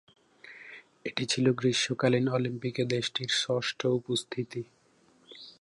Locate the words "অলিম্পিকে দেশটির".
2.29-3.31